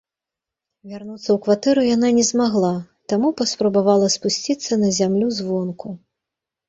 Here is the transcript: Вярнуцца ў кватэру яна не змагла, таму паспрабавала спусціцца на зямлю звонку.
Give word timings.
Вярнуцца 0.93 1.25
ў 1.25 1.35
кватэру 1.47 1.83
яна 1.95 2.09
не 2.19 2.23
змагла, 2.31 2.71
таму 3.13 3.27
паспрабавала 3.43 4.07
спусціцца 4.17 4.73
на 4.85 4.89
зямлю 5.01 5.27
звонку. 5.43 5.87